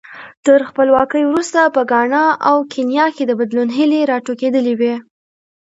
[0.45, 4.95] تر خپلواکۍ وروسته په ګانا او کینیا کې د بدلون هیلې راټوکېدلې وې.